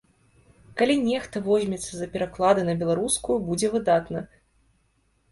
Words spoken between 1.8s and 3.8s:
за пераклады на беларускую, будзе